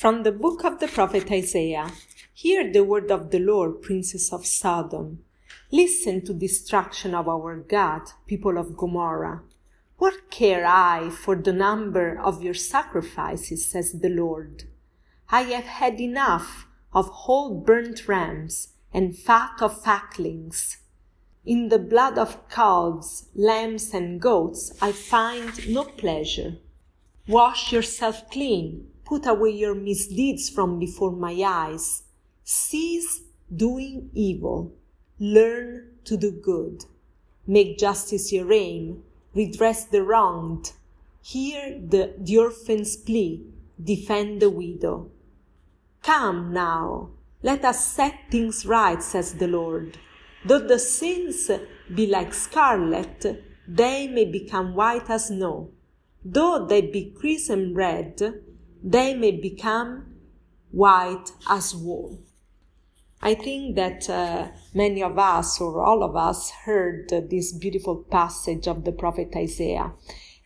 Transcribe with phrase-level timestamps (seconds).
[0.00, 1.92] From the book of the prophet Isaiah
[2.32, 5.22] Hear the word of the Lord, princes of Sodom.
[5.70, 9.42] Listen to destruction of our God, people of Gomorrah.
[9.98, 14.64] What care I for the number of your sacrifices, says the Lord?
[15.28, 20.78] I have had enough of whole burnt rams and fat of fatlings.
[21.44, 26.56] In the blood of calves, lambs, and goats I find no pleasure.
[27.28, 32.04] Wash yourself clean Put away your misdeeds from before my eyes.
[32.44, 33.22] Cease
[33.54, 34.72] doing evil.
[35.18, 36.84] Learn to do good.
[37.44, 39.02] Make justice your aim.
[39.34, 40.74] Redress the wronged.
[41.22, 43.44] Hear the, the orphan's plea.
[43.82, 45.10] Defend the widow.
[46.04, 47.08] Come now.
[47.42, 49.98] Let us set things right, says the Lord.
[50.44, 51.50] Though the sins
[51.92, 55.72] be like scarlet, they may become white as snow.
[56.24, 58.44] Though they be crimson red,
[58.82, 60.14] they may become
[60.70, 62.20] white as wool.
[63.22, 68.66] I think that uh, many of us, or all of us, heard this beautiful passage
[68.66, 69.92] of the prophet Isaiah,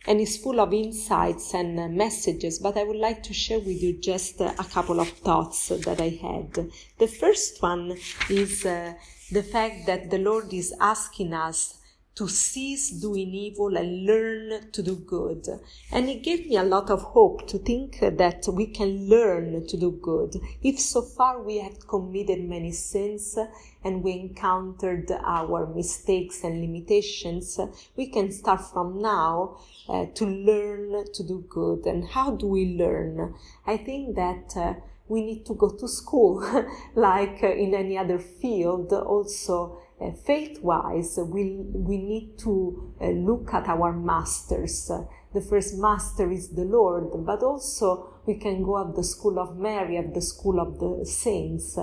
[0.05, 2.59] and it's full of insights and uh, messages.
[2.59, 6.01] But I would like to share with you just uh, a couple of thoughts that
[6.01, 6.69] I had.
[6.99, 7.97] The first one
[8.29, 8.93] is uh,
[9.31, 11.79] the fact that the Lord is asking us
[12.15, 15.47] to cease doing evil and learn to do good.
[15.91, 19.77] And it gave me a lot of hope to think that we can learn to
[19.77, 20.37] do good.
[20.63, 23.37] If so far we have committed many sins
[23.83, 27.59] and we encountered our mistakes and limitations,
[27.97, 29.57] we can start from now
[29.89, 31.85] uh, to learn to do good.
[31.85, 33.35] And how do we learn?
[33.67, 34.73] I think that uh,
[35.07, 36.41] we need to go to school
[36.95, 43.53] like in any other field also uh, faith wise, we, we need to uh, look
[43.53, 44.91] at our masters.
[45.33, 49.57] the first master is the Lord, but also we can go at the school of
[49.57, 51.77] Mary, at the school of the saints.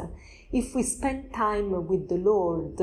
[0.53, 2.81] If we spend time with the Lord,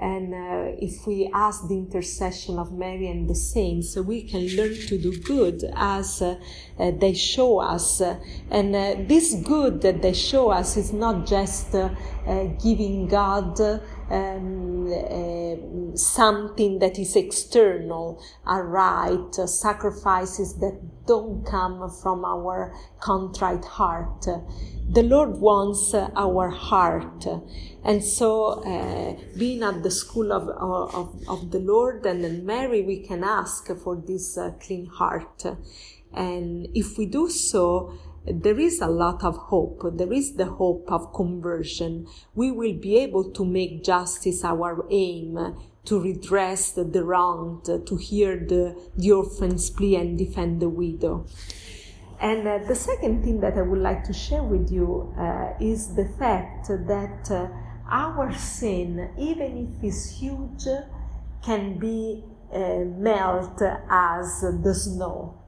[0.00, 4.74] and uh, if we ask the intercession of Mary and the saints, we can learn
[4.74, 6.36] to do good as uh,
[6.78, 8.00] uh, they show us.
[8.00, 11.90] and uh, this good that they show us is not just uh,
[12.62, 13.60] giving God
[14.10, 22.74] um, uh, something that is external, a right, uh, sacrifices that don't come from our
[23.00, 24.26] contrite heart.
[24.92, 27.24] The Lord wants our heart.
[27.84, 32.98] And so, uh, being at the school of, of, of the Lord and Mary, we
[33.00, 35.44] can ask for this uh, clean heart.
[36.12, 39.82] And if we do so, there is a lot of hope.
[39.94, 42.06] There is the hope of conversion.
[42.34, 48.36] We will be able to make justice our aim, to redress the wronged, to hear
[48.36, 51.26] the, the orphan's plea and defend the widow.
[52.20, 55.94] And uh, the second thing that I would like to share with you uh, is
[55.94, 57.48] the fact that uh,
[57.90, 60.66] our sin, even if it's huge,
[61.42, 62.22] can be
[62.52, 65.39] uh, melt as the snow.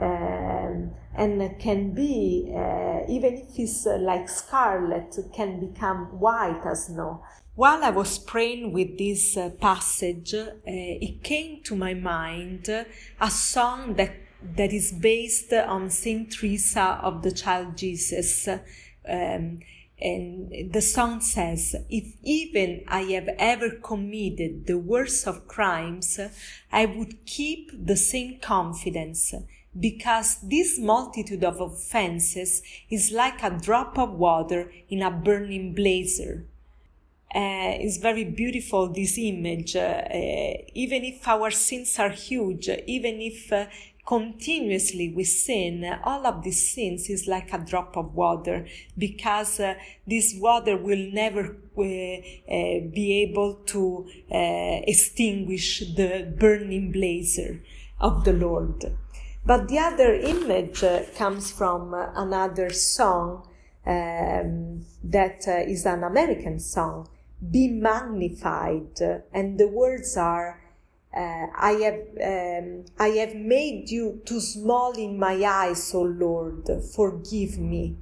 [0.00, 6.86] Um, and can be, uh, even if it's uh, like scarlet, can become white as
[6.86, 7.24] snow.
[7.56, 13.30] While I was praying with this uh, passage, uh, it came to my mind a
[13.30, 14.14] song that,
[14.56, 18.48] that is based on Saint Teresa of the Child Jesus.
[19.08, 19.58] Um,
[20.00, 26.20] and the song says, If even I have ever committed the worst of crimes,
[26.70, 29.34] I would keep the same confidence
[29.78, 36.46] because this multitude of offenses is like a drop of water in a burning blazer.
[37.34, 39.76] Uh, it's very beautiful this image.
[39.76, 43.66] Uh, uh, even if our sins are huge, even if uh,
[44.08, 48.66] continuously we sin, all of these sins is like a drop of water
[48.96, 49.74] because uh,
[50.06, 52.18] this water will never uh,
[52.96, 57.60] be able to extinguish the burning blazer
[58.00, 58.82] of the Lord.
[59.48, 63.48] But the other image uh, comes from uh, another song
[63.86, 67.08] um, that uh, is an American song,
[67.50, 69.00] Be Magnified.
[69.32, 70.60] And the words are,
[71.18, 72.00] uh, I have,
[72.32, 77.96] um, I have made you too small in my eyes, O Lord, forgive me.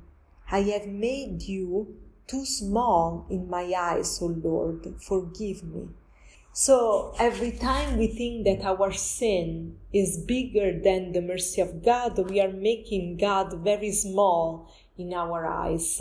[0.51, 1.97] I have made you
[2.27, 5.89] too small in my eyes, O Lord, forgive me.
[6.53, 12.19] So every time we think that our sin is bigger than the mercy of God,
[12.31, 16.01] we are making God very small in our eyes.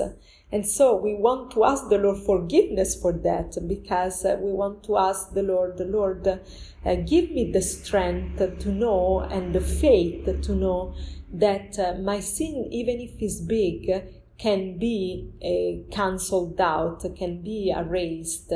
[0.52, 4.84] And so we want to ask the Lord forgiveness for that because uh, we want
[4.86, 9.62] to ask the Lord, the Lord, uh, give me the strength to know and the
[9.62, 10.96] faith to know
[11.34, 13.92] that uh, my sin, even if it's big,
[14.38, 18.54] can be uh, cancelled out, can be erased.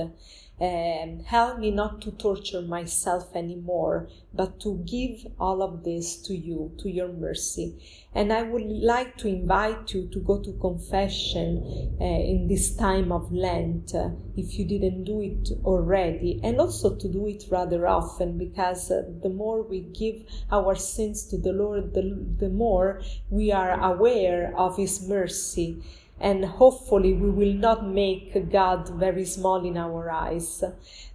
[0.61, 6.35] Um, help me not to torture myself anymore, but to give all of this to
[6.35, 7.77] you, to your mercy.
[8.13, 13.11] And I would like to invite you to go to confession uh, in this time
[13.13, 17.87] of Lent, uh, if you didn't do it already, and also to do it rather
[17.87, 23.01] often, because uh, the more we give our sins to the Lord, the, the more
[23.29, 25.81] we are aware of His mercy
[26.19, 30.63] and hopefully we will not make God very small in our eyes.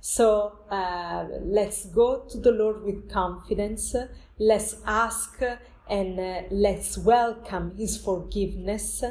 [0.00, 3.94] So uh, let's go to the Lord with confidence.
[4.38, 5.42] Let's ask
[5.88, 9.04] and uh, let's welcome His forgiveness.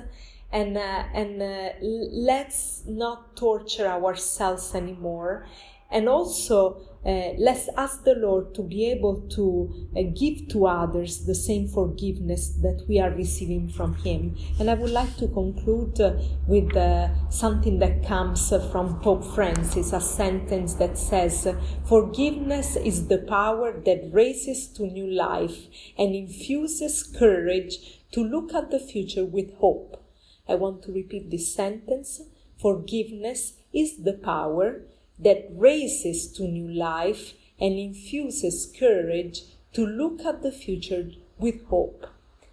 [0.52, 5.48] And, uh, and uh, let's not torture ourselves anymore.
[5.92, 11.26] And also, uh, let's ask the Lord to be able to uh, give to others
[11.26, 14.38] the same forgiveness that we are receiving from Him.
[14.58, 16.14] And I would like to conclude uh,
[16.48, 21.46] with uh, something that comes from Pope Francis, a sentence that says,
[21.84, 25.68] Forgiveness is the power that raises to new life
[25.98, 30.02] and infuses courage to look at the future with hope.
[30.48, 32.22] I want to repeat this sentence.
[32.58, 34.84] Forgiveness is the power
[35.20, 39.42] that raises to new life and infuses courage
[39.74, 42.08] to look at the future with hope.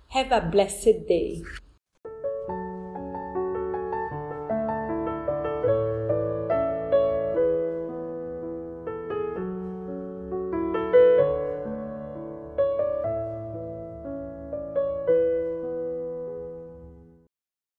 [0.08, 1.42] Have a blessed day.